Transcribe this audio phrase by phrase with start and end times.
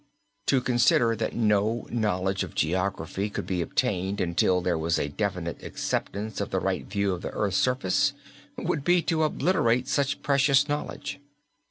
[0.47, 5.61] To consider that no knowledge of geography could be obtained until there was a definite
[5.61, 8.13] acceptance of the right view of the earth's surface,
[8.57, 11.19] would be to obliterate much precious knowledge.